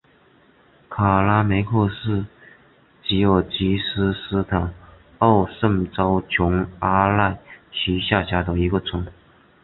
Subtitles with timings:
[0.89, 2.25] 卡拉梅克是
[3.03, 4.73] 吉尔吉斯斯坦
[5.19, 7.37] 奥什州琼阿赖
[7.71, 9.05] 区下辖的一个村。